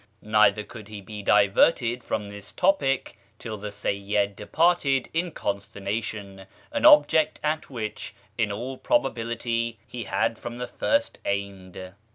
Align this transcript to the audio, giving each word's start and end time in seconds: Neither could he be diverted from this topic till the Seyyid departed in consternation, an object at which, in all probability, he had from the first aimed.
Neither 0.23 0.63
could 0.63 0.87
he 0.87 0.99
be 0.99 1.21
diverted 1.21 2.03
from 2.03 2.27
this 2.29 2.51
topic 2.51 3.19
till 3.37 3.55
the 3.55 3.69
Seyyid 3.69 4.35
departed 4.35 5.09
in 5.13 5.29
consternation, 5.31 6.47
an 6.71 6.85
object 6.87 7.39
at 7.43 7.69
which, 7.69 8.15
in 8.35 8.51
all 8.51 8.79
probability, 8.79 9.77
he 9.85 10.05
had 10.05 10.39
from 10.39 10.57
the 10.57 10.65
first 10.65 11.19
aimed. 11.23 11.93